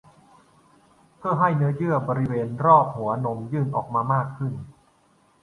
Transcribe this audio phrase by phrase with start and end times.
[1.17, 4.53] เพื่อให้เนื้อเยื่อบริเวณรอบหัวนมยื่นออกมามากขึ้น